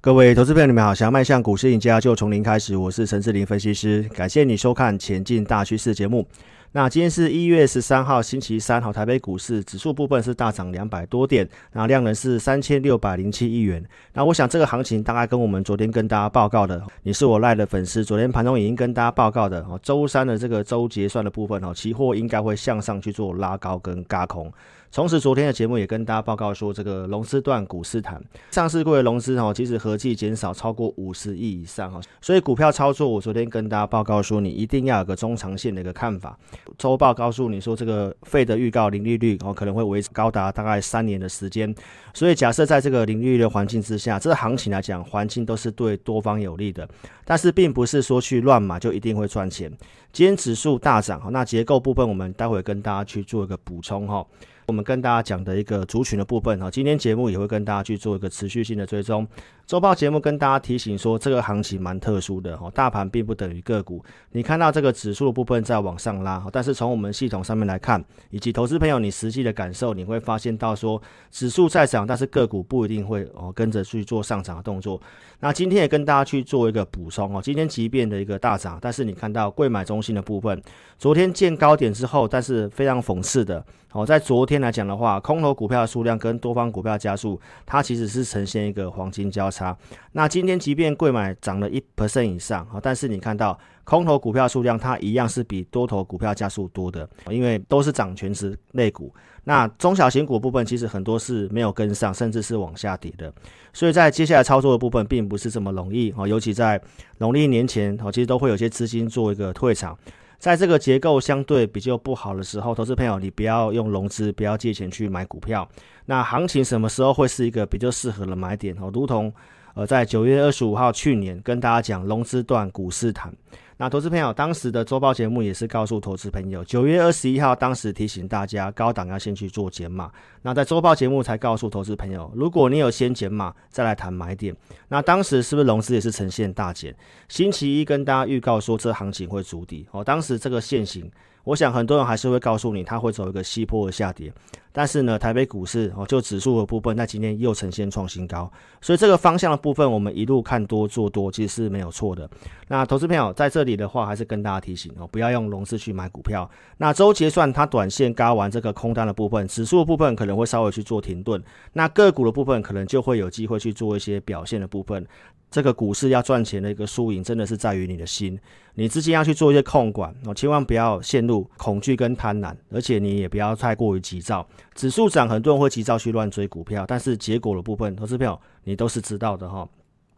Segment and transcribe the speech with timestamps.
[0.00, 0.94] 各位投资朋友，你们好！
[0.94, 2.76] 想要迈向股市赢家，就从零开始。
[2.76, 6.24] 我是陈志林分析师，感谢你收看《前进大趋势》节目。
[6.70, 13.84] 那今天是一月十三号，星期三，好，台北股市指数部分是大涨两百多点，那量能是三千六百零七亿元。
[14.12, 24.52] 那我想这个行情大概跟我们昨天跟大家报告的，你是我赖的粉丝，昨天盘中已经跟大家报告的，哦，周三的这个周结算的部分，哦，期货应该会向上去做拉高跟轧空。
[24.90, 28.20] 同时，昨天的节目也跟大家报告说，这个融资段股市谈，
[28.50, 36.36] 上市柜的融资哦，其实合计减少超过五十亿以上哈，所以股票操作，我昨天跟大家报告说，你一定要有个中长线的一个看法。
[36.78, 41.72] 周报告诉你说，这个 Fed 的预告零利率哦，可能会维持高达大概三年的时间，
[42.12, 46.88] 所以假设在这个零利率的环境之下，这个行情来讲，环境都是对多方有利的，
[47.24, 49.70] 但是并不是说去乱买就一定会赚钱。
[50.12, 54.26] 今天指数大涨哈，那结构部分我们待会跟大家去做一个补充哈。
[54.68, 59.26] 我们跟大家讲的一个族群的部分哈，今天节目也会跟大家去做一个持续性的追踪。
[59.66, 64.04] 周报节目跟大家提醒说，这个行情蛮特殊的哈，大盘并不等于个股。
[64.32, 75.00] 你看到这个指数的部分在往上拉，但是从我们系统上面来看，以及投资朋友你实际的感受，你会发现到说，指数在涨，但是个股不一定会哦跟着去做上涨的动作。
[75.40, 80.60] 那今天也跟大家去做一个补充哦，今天即便的一个大涨，但是你看到贵买中心的部分，
[80.98, 83.64] 昨天见高点之后，但是非常讽刺的。
[83.98, 89.76] 好，在昨天来讲的话，空头股票的数量跟多方股票加速，它其实是呈现一个黄金交叉。
[90.12, 99.12] 那今天即便贵买涨了一 percent 以上，但是你看到空头股票数量它一样是比多头股票加速多的，因为都是涨全值类股。
[99.42, 103.32] 那中小型股部分其实很多是没有跟上，甚至是往下跌的。
[103.72, 106.80] 所以在接下来操作的部分并不是这么容易，哦，尤其在
[107.16, 109.98] 农历年前，哦，其实都会有些资金做一个退场。
[110.38, 115.68] 在这个结构相对比较不好的时候，投资朋友，你不要用融资，不要借钱去买股票。
[116.06, 118.74] 那行情什么时候会是一个比较适合的买点？
[118.80, 119.32] 哦，如同
[119.74, 123.32] 呃，在九月二十五号去年跟大家讲融资断股市谈。
[123.80, 130.10] 那投资朋友，当时的周报节目也是告诉投资朋友，九月二十一号，当时提醒大家高档要先去做减码。
[130.42, 134.52] 那在周报节目才告诉投资朋友，如果你有先减码，再来谈买点。
[134.88, 136.92] 那当时是不是融资也是呈现大减？
[137.28, 139.86] 星期一跟大家预告说，这行情会筑底。
[139.92, 141.08] 哦，当时这个线型。
[141.48, 144.30] 我想很多人还是会告诉你，它会走一个西坡的下跌。
[144.70, 148.52] 但是呢，台北股市哦，就指数的部分，在今天又呈现创新高。
[148.82, 152.28] 所以这个方向的部分，我们一路看多做多，其实是没有错的。
[152.68, 156.48] 那投资朋友在这里的话，还是跟大家提醒哦，不要用融资去买股票。
[156.76, 161.42] 那周结算它短线轧完这个空单的部分，指数的部分可能会稍微去做停顿。
[161.72, 165.04] 那个股的部分可能就会有机会去做一些表现的部分。
[165.50, 168.38] 这个股市要赚钱的一个输赢，真的是在于你的心。
[168.74, 174.46] 你资金要去做一些控管哦，千万不要陷入恐惧跟贪婪，而且你也不要太过于急躁。
[174.74, 179.68] 指数涨，很多人会急躁去乱追股票，但是结果的部分，投资票你都是知道的哈。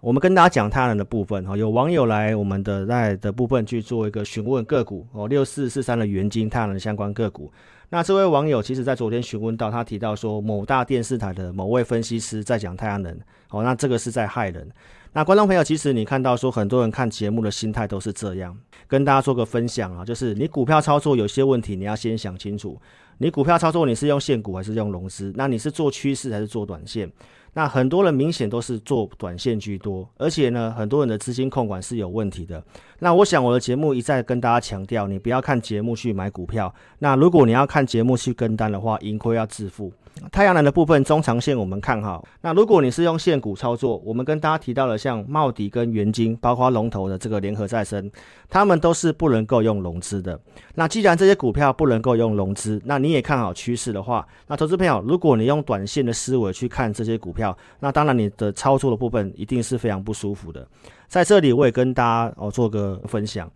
[0.00, 7.52] 我们跟大家讲太阳能的部分哈，有网友来我们的在的部分去做一个询问个股哦，六四四三的元晶太阳能相关个股。
[7.90, 13.12] 那这位网友其实在昨天询问到，他提到说某大电视台的某位分析师在讲太阳能
[13.50, 14.66] 哦，那这个是在害人。
[15.12, 18.56] 那观众朋友，其实你看到说很多人看节目的心态都是这样，
[18.86, 22.80] 跟大家做个分享啊，就是你股票操作有些问题，你要先想清楚，
[23.18, 25.32] 你股票操作你是用现股还是用融资？
[25.34, 27.10] 那你是做趋势还是做短线？
[27.54, 32.62] 那很多人明显都是做短线居多，而且呢，很多人的资金控管是有问题的。
[33.00, 36.72] 那我想我的节目一再跟大家强调，你不要看节目去买股票。
[37.00, 39.92] 那如果你要看节目去跟单的话，盈亏要自负。
[40.30, 42.22] 太阳能的部分中长线我们看好。
[42.42, 48.10] 那如果你是用现股操作，我们跟大家提到了像茂迪跟元晶，包括龙头的这个联合再生，
[48.48, 50.38] 他们都是不能够用融资的。
[50.74, 60.66] 那既然这些股票不能够用融资，那你也看好趋势的话，那投资朋友，如果你用短线的思维去看这些股票，那当然你的操作的部分一定是非常不舒服的。
[61.10, 63.50] 在这里我也跟大家哦做个分享。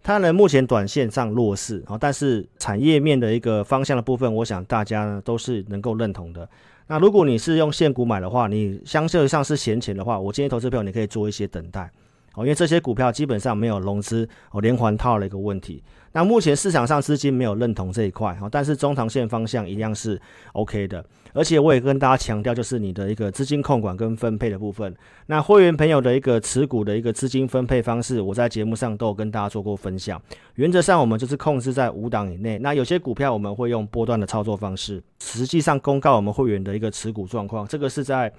[0.00, 6.48] 它呢，目前短线上弱势，但是产业面的一个方向的部分，我想大家呢都是能够认同的。
[6.86, 11.90] 那如果你是用现股买的话，你相对上是闲钱的话，我建议投资朋友你可以做一些等待。
[12.34, 15.82] 哦，因为这些股票基本上没有融资哦连环套的一个问题。
[16.12, 20.20] 那目前市场上资金没有认同这一块，哦但是中长线方向一样是
[20.52, 21.04] OK 的。
[21.32, 24.92] 而且我也跟大家强调，就是你的一个资金控管跟分配的部分。
[25.26, 30.20] 那会员朋友的一个持股的一个资金分配方式，我在节目上都有跟大家做过分享。
[30.56, 32.58] 原则上我们就是控制在五档以内。
[32.58, 37.66] 那有些股票我们会用波段的操作方式，实际上公告我们会员的一个持股状况。
[37.66, 38.32] 这个是在。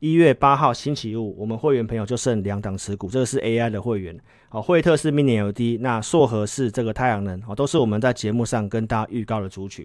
[0.00, 4.16] 一月八号星期五，我们会员朋友就剩两档持股，这个是 AI 的会员，
[4.48, 9.84] 好，惠特是 MiniLD，那硕和是这个太阳能，好，都是我们在节目上跟大家预告的族群。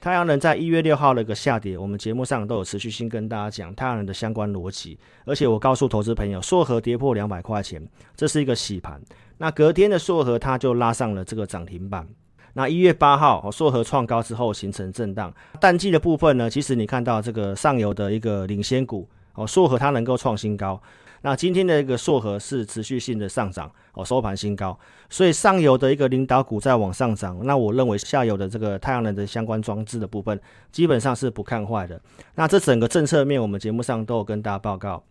[0.00, 8.98] 太阳能在一月六号的一个下跌，我们节目上都有持续性跟大家讲太阳能的相关逻辑，而且我告诉投资朋友，硕和跌破两百块钱，这是一个洗盘。
[9.36, 12.08] 那隔天的硕和它就拉上了这个涨停板。
[12.54, 20.80] 那一月八号，硕和创高之后形成震荡，淡季的部分呢，其实你看到这个上游的一个领先股哦，硕禾它能够创新高。
[21.24, 24.76] 那今天的一个硕禾是持续性的上涨哦，收盘新高，
[25.08, 27.38] 所以上游的一个领导股在往上涨。
[27.44, 30.40] 那我认为下游的这个太阳能的相关装置的部分，
[30.72, 32.00] 基本上是不看坏的。
[32.34, 35.04] 那这整个政策面，我们节目上都有跟大家报告。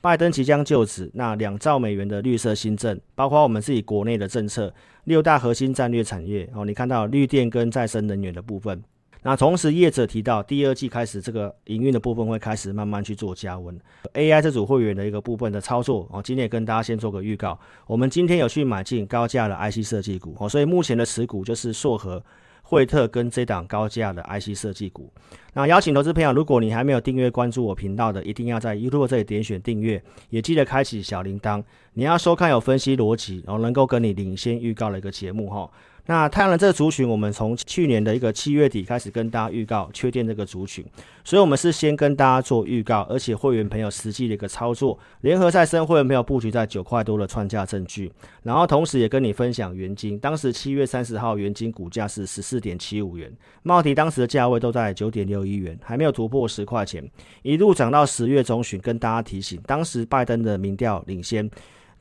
[0.00, 4.72] 拜登即将就职，那两兆美元的绿色新政，包括我们自己国内的政策，
[5.04, 8.84] 六大核心战略产业哦，你看到绿电跟再生能源的部分。
[9.26, 13.76] 那同时业者提到，第二季开始这个营运的部分会开始慢慢去做加温。
[14.14, 17.58] AI 这组会员的一个部分的操作哦，今天也跟大家先做个预告，
[17.88, 22.22] 我们今天有去买进高价的 IC 设计股哦，所以目前的持股就是硕和。
[22.68, 25.08] 惠特跟这档高价的 IC 设计股，
[25.52, 31.62] 那邀请投资朋友，如果你还没有订阅关注我频道的，一定要在 YouTube 这里点选订阅，也记得开启小铃铛。
[31.92, 35.70] 你要收看有分析逻辑，然后能够跟你领先预告的一个节目哈。
[36.06, 40.84] 那太阳能这个族群，我们从去年的一个七月底开始跟大家预告缺电这个族群，
[41.24, 48.12] 所以我们是先跟大家做预告，而且会员朋友实际的一个操作，联合再生会员朋友布局在九块多的创价证据，
[48.44, 53.32] 然后同时也跟你分享元金，当时七月三十号元金股价是十四点七五元，
[53.64, 57.04] 茂迪当时的价位都在九点六一元，还没有突破十块钱，
[57.42, 61.50] 一路涨到十月中旬，跟大家提醒，当时拜登的民调领先。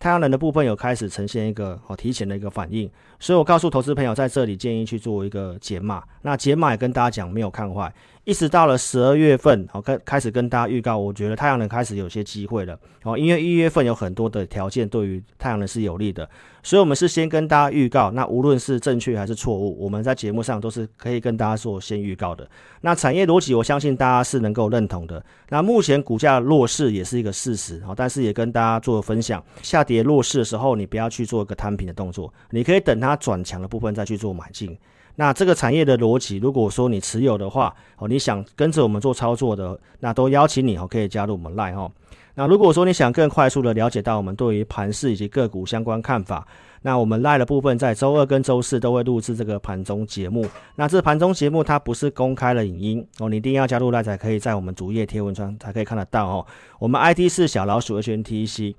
[0.05, 2.87] 太阳能的部分有开始呈现一个哦提前的一个反应，
[3.19, 6.03] 所以我告诉投资朋友在这里建议去做一个解码。
[6.21, 7.91] 那解码也跟大家讲没有看坏，
[8.25, 16.27] 一直到了十二月份，好开开始跟大家预告，我觉得太阳能开始有些机会了哦，因为一月份有很多的条件对于太阳能是有利的。
[16.63, 22.49] 所以，我们是先跟大家预告，那无论是正确还是错误，我们在节目上都是可以跟大家做先预告的。
[22.81, 25.23] 那产业逻辑，我相信大家是能够认同的。
[25.49, 34.75] 那目前股价弱势也是一个事实，好，但是也跟大家做分享，下跌弱势的时候，你不要去做一个摊平的动作，你可以等它转强的部分再去做买进。
[35.15, 41.89] 那这个产业的逻辑，如果说你持有的话，哦，你想跟着我们做操作的，那都邀请你哦，可以加入我们 Line 哈。
[42.37, 46.45] 那如果说你想更快速的了解到我们对于盘市以及个股相关看法，
[46.81, 50.45] 那我们 Line 的部分在周二跟周四都会录制这个盘中节目。
[50.75, 56.45] 那这盘中节目它不是公开的影音哦，你一定要加入 Line 才可以在我们主页贴文窗才可以看得到哦。
[56.77, 58.75] 我们 ID 是小老鼠 HNTC。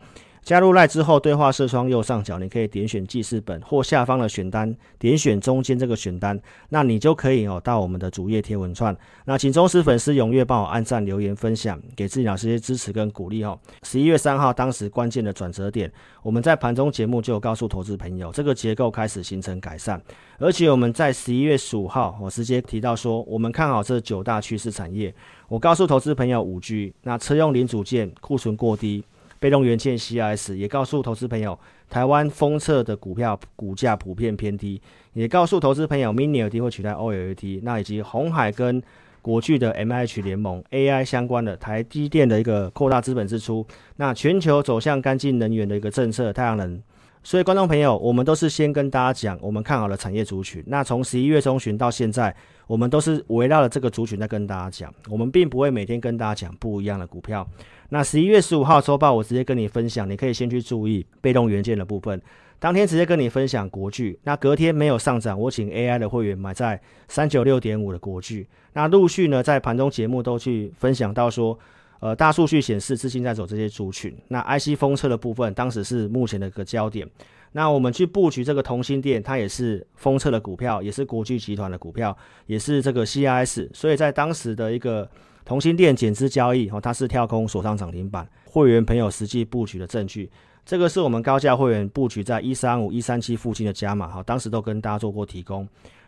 [0.46, 8.96] 加入赖之后，对话视窗右上角，你可以点选记事本或下方的选单，点选中间这个选单，那你就可以哦到我们的主页贴文串。
[9.24, 13.58] 那请忠实粉丝踊跃帮我按赞、留言、分享，给自己老师一些支持跟鼓励哦。
[13.82, 20.00] 十一月三号，当时关键的转折点，我们在盘中节目就告诉投资朋友，这个结构开始形成改善，
[20.38, 25.12] 而且我们在十一月十五号，我直接提到说，我们看好这九大趋势产业。
[25.48, 29.02] 我告诉投资朋友，五 G，那车用零组件库存过低。
[29.38, 34.80] 被动元件 CIS 也告诉投资朋友，台湾封测的股票股价普遍偏低，
[35.12, 38.82] 也告诉投资朋友，Mini LED 会取代 OLED，那以及红海跟
[39.20, 43.66] 国巨的 MH 联盟 AI 相关的台积电的一个扩大资本支出，
[43.96, 46.80] 那全球走向干净能源的一个政策，太阳能。
[47.26, 50.62] 所以，观众朋友，我们都是先跟大家讲，我们看好了产业族群。
[50.68, 52.32] 那从十一月中旬到现在，
[52.68, 57.44] 我们都是围绕着这个族群在跟大家讲，我们并不会每天跟大家讲不一样的股票。
[57.88, 62.22] 那十一月十五号周报，我直接跟你分享，你可以先去注意被动元件的部分。
[62.60, 68.46] 当天直接跟你分享国巨，那隔天没有上涨，我请 AI 的会员买在三九六点五的国巨。
[68.74, 71.58] 那陆续呢，在盘中节目都去分享到说。
[72.00, 74.14] 呃，大数据显示，资金在走这些族群。
[74.28, 77.08] 那 IC 封测的部分，当时是目前的一个焦点。
[77.52, 82.14] 那我们去布局这个同心电，它也是封测的股票，也是国巨集团的股票，
[82.46, 83.70] 也是这个 CIS。
[83.72, 85.08] 所以在当时的一个
[85.44, 88.28] 同心电减资交易，哦，它是跳空锁上涨停板。
[88.44, 90.30] 会员朋友实际布局的证据，
[90.66, 95.66] 这个是我们高价会员布局在一三五、一三七附近的加码，哈，当时都跟大家做过提供。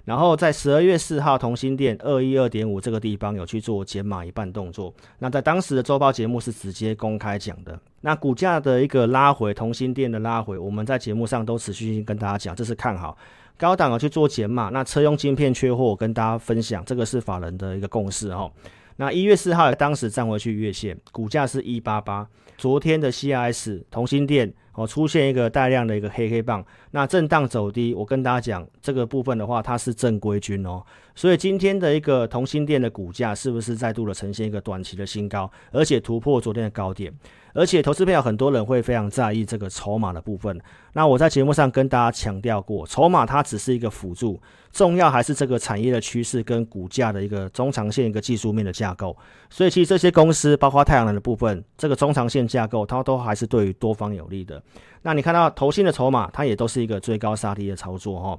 [0.09, 4.91] 然后在十二月四号，同心店二一二点五这个地方有去做减码一半动作。
[5.19, 7.79] 那在当时的周报节目是直接公开讲的。
[8.01, 13.19] 那股价的一个拉回，同心店的拉回，我们在节目上都持续性跟大家讲，这是看好
[13.59, 14.71] 高档的去做减码。
[14.71, 18.51] 那车用晶片缺货，跟大家分享，这个是法人的一个共识哦。
[18.97, 22.27] 那一月四号当时站回去月线，股价是一八八。
[22.57, 24.55] 昨天的 CIS 同心店。
[24.79, 30.81] 哦，出现一个带量的一个黑黑棒，那震荡走低，我跟大家讲这个部分的话，它是正规军哦，
[31.17, 37.13] 所以今天的一个同心店的股价是不是再度的呈现一个短期的新高，而且突破昨天的高点？
[37.55, 40.61] 而且投资朋友很多人会非常在意这个筹码的部分。
[40.93, 49.17] 那我在节目上跟大家强调过，筹码它只是一个辅助，重要还是这个产业的趋势跟股价的一个中长线一个技术面的架构。
[49.51, 54.63] 所以其实这些公司，包括太阳能的部分，这个中长线架构它都还是对于多方有利的。
[55.03, 58.39] 那你看到投信的筹码，它也都是一个追高杀低的操作哈。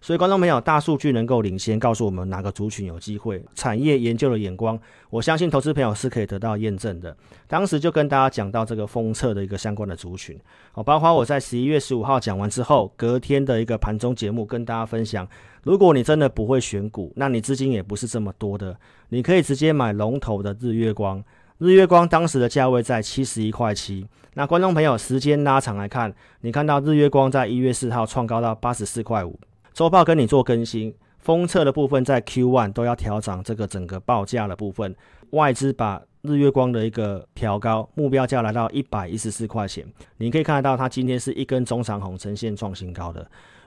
[0.00, 4.78] 所以，观众朋友，大数据能够领先告诉我们哪个族群有机会，产业研究的眼光，
[5.08, 7.16] 我相信投资朋友是可以得到验证的。
[7.46, 10.38] 当时就跟大家讲到这个封测的一个相关的族群，
[10.74, 15.26] 哦，包括我在十一月十五号讲完之后，隔天的一个盘中节目跟大家分享，
[15.62, 18.78] 如果你真的不会选股，那你资金也不是这么多的，
[19.08, 21.24] 你可以直接买龙头的日月光。
[21.58, 29.38] 日月光当时的价位在七十一块七，那观众朋友时间拉长来看，你看到日月光在一月四号创高到八十四块五。
[29.72, 34.96] 周报跟你做更新，封测的部分在 Q1 都要调涨这个整个报价的部分，
[35.30, 43.24] 外资把日月光的一个调高目标价来到一百一十四块钱，你可以看得到它今天是一根中长红呈现创新高的，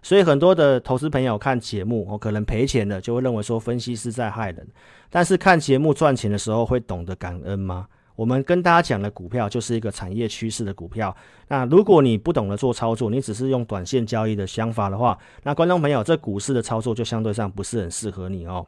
[0.07, 4.65] 所以很多的投资朋友看节目，我可能赔钱的就会认为说分析师在害人，
[5.09, 7.85] 但是看节目赚钱的时候会懂得感恩吗？
[8.15, 11.13] 我们跟大家讲的股票就是一个产业趋势的股票。
[11.49, 18.65] 那如果你不懂得做操作，你只是用短线交易的想法的话，那观众朋友，这股市的操作就相对上不是很适合你哦。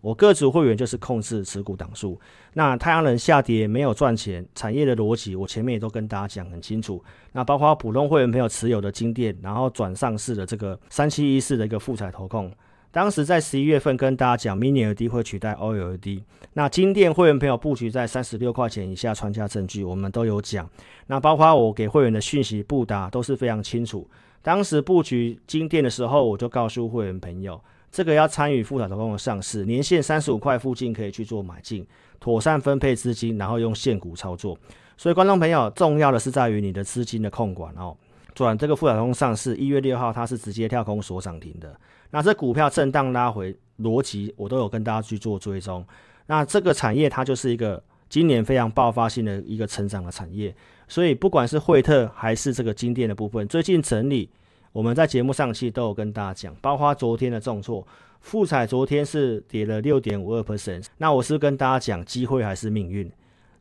[0.00, 2.18] 我个组会员就是控制持股档数。
[2.54, 7.02] 那太阳能下跌没有赚钱，产业的逻辑我前面也都跟大家讲很清楚。
[7.32, 12.50] 那包括普通会员朋友持有的金电，然后转上市的这个三七一四的一个富采投控。
[12.92, 16.22] 当时在十一月份跟大家讲，Mini LED 会取代 OLED。
[16.54, 20.68] 那金电会员朋友布局在三十六块钱以下，传家证据我们都有讲。
[21.06, 24.08] 那包括我给会员的讯息布达都是非常清楚。
[24.42, 31.86] 当时布局金电的时候，我就告诉会员朋友，这个要参与富采投控的上市，年限三十五块附近可以去做买进，
[32.20, 34.56] 妥善分配资金，然后用现股操作。
[34.96, 37.96] 所以观众朋友，重要的是在于你的资金的控管哦。
[38.34, 41.74] 转这个富采投控上市，一月六号它是直接跳空锁涨停的。
[42.10, 45.84] 那这股票震荡拉回逻辑，我都有跟大家去做追踪。
[46.26, 50.54] 那这个产业它就是一个今年非常爆发性的一个成长的产业，
[50.86, 54.30] 所以不管是惠特还是这个金电的部分，最近整理，
[54.72, 57.86] 我们在节目上期都有跟大家讲，包括昨天的重挫，
[58.20, 60.86] 富彩昨天是跌了六点五二 percent。
[60.98, 63.10] 那我是跟大家讲，机会还是命运？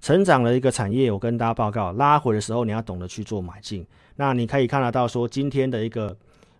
[0.01, 3.85] 成长的一个产业，我跟大家报告，拉回的时候你要懂得去做买进。
[4.15, 6.15] 那你可以看得到说，今天的一个。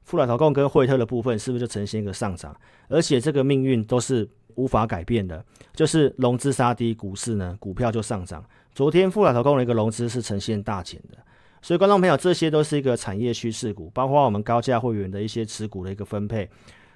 [0.05, 2.55] 富采投控跟惠特的部分是不是就呈现一个上涨？
[2.87, 8.43] 而且这个命运都是无法改变的，就是融资杀低，股市呢股票就上涨。
[8.73, 11.17] 昨天富采投控的一个融资是呈现大减的，
[11.61, 16.49] 所以观众朋友，这些都是一个产业趋势股，包括我们高价会员的一些持股的一个分配。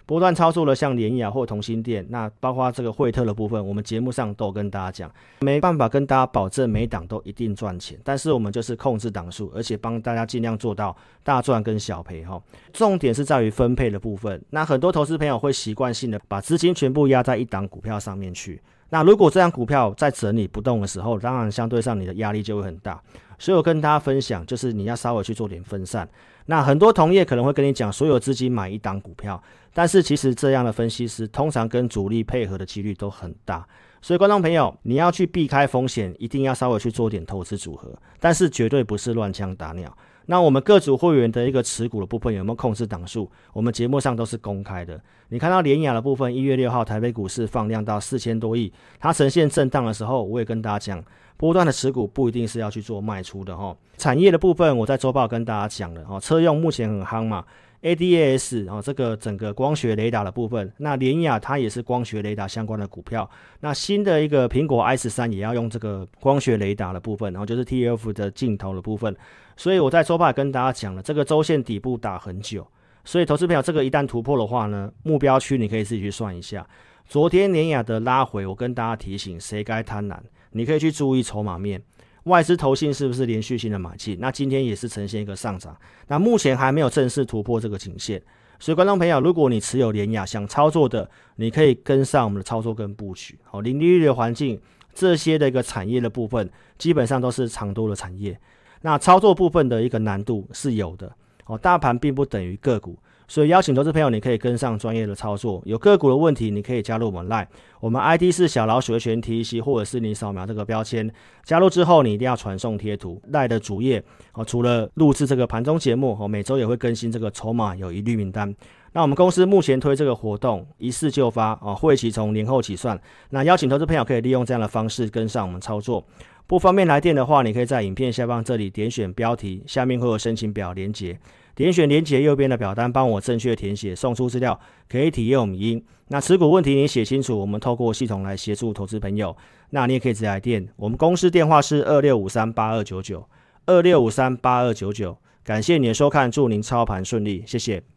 [0.06, 10.94] 波段操作的像联雅或同心电，那包括这个惠特的部分，我们节目上都跟大家讲，没办法跟大家保证每档都一定赚钱，但是我们就是控制档数，而且帮大家尽量做到
[11.24, 12.42] 大赚跟小赔哈。
[12.74, 23.02] 重点是在于分配的部分，那很多投资朋友会习惯性的把资金全部压在一档股票上面去，那如果这档股票在整理不动的时候，当然相对上你的压力就会很大。
[23.44, 26.08] 所以我跟大家分享，就是你要稍微去做点分散。
[26.46, 33.68] 那很多同业可能会跟你讲，所有资金买一档股票，但是其实这样的分析师通常跟主力配合的几率都很大。
[34.02, 39.94] 所以观众朋友，你要去避开风险，一定要稍微去做点投资组合，但是绝对不是乱枪打鸟。
[40.26, 43.30] 那我们各组会员的一个持股的部分有没有控制档数？
[43.52, 45.00] 我们节目上都是公开的。
[45.30, 51.04] 你看到联雅的部分，一月六号台北股市放量到四千多亿，它呈现震荡的时候，我也跟大家讲。
[51.36, 53.76] 波段的持股不一定是要去做卖出的哈。
[53.98, 56.20] 产业的部分，我在周报跟大家讲了哈。
[56.20, 57.44] 车用目前很夯嘛
[57.84, 63.30] ，ADAS 啊，这个整个光学雷达的部分，那联亚它也是光学雷达相关的股票。
[63.60, 69.16] 那新的一个苹果 i 十三也要用这个光学雷达的部分，然后就是 TF 的镜头的部分。
[69.56, 72.66] 所以我在周报也跟大家讲了，这个周线底部打很久，
[73.04, 76.66] 所以投资朋友这个一旦突破的话呢，目标区你可以自己去算一下。
[77.06, 80.18] 昨天联亚的拉回，我跟大家提醒，谁该贪婪？
[80.52, 81.82] 你可以去注意筹码面，
[82.24, 84.18] 外资投信是不是连续性的买进？
[84.20, 85.76] 那今天也是呈现一个上涨，
[86.08, 88.22] 那目前还没有正式突破这个颈线，
[88.60, 93.38] 所以观众朋友，如果你持有联亚想操作的，你可以跟上我们的操作跟布局。
[93.44, 94.60] 好，零利率的环境，
[94.94, 98.40] 这些的一个产业的部分，基本上都是长多的产业。
[98.82, 101.14] 那操作部分的一个难度是有的。
[101.46, 102.98] 哦，大盘并不等于个股。
[103.34, 105.60] 所以邀请投资朋友，你可以跟上专业的操作。
[105.66, 107.48] 有个股的问题，你可以加入我们 Line，
[107.80, 111.12] 我们 ID 是小老鼠的全 T C，或者是你扫描这个标签
[111.44, 113.20] 加入之后，你一定要传送贴图。
[113.32, 118.54] Line 的主页哦，除了录制这个盘中节目哦，每周也会更新这个筹码有疑虑名单。
[118.92, 123.02] 那我们公司目前推这个活动，一次就发啊，会期从年后起算。
[123.32, 126.06] 那邀请投资朋友可以利用这样的方式跟上我们操作。
[126.46, 131.18] 不方便来电的话，你可以在影片下方这里点选标题，下面会有申请表连接，
[131.56, 135.84] 点选连接右边的表单，帮我正确填写，送出资料，可以体验我们音。
[136.08, 139.36] 那持股问题你写清楚，我们透过系统来协助投资朋友。
[139.70, 143.28] 那你也可以直接来电，我们公司电话是二六五三八二九九
[143.66, 145.18] 二六五三八二九九。
[145.44, 147.93] 感谢你的收看，祝您操盘顺利，谢谢。